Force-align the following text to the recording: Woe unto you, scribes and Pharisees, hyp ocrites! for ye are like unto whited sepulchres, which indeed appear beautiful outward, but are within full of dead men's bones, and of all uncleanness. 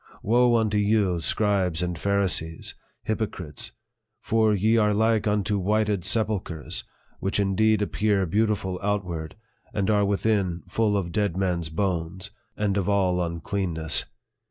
Woe 0.23 0.55
unto 0.55 0.79
you, 0.79 1.19
scribes 1.21 1.83
and 1.83 1.95
Pharisees, 1.95 2.73
hyp 3.05 3.19
ocrites! 3.19 3.69
for 4.19 4.51
ye 4.51 4.75
are 4.75 4.95
like 4.95 5.27
unto 5.27 5.59
whited 5.59 6.03
sepulchres, 6.05 6.83
which 7.19 7.39
indeed 7.39 7.83
appear 7.83 8.25
beautiful 8.25 8.79
outward, 8.81 9.35
but 9.75 9.91
are 9.91 10.03
within 10.03 10.63
full 10.67 10.97
of 10.97 11.11
dead 11.11 11.37
men's 11.37 11.69
bones, 11.69 12.31
and 12.57 12.77
of 12.77 12.89
all 12.89 13.23
uncleanness. 13.23 14.05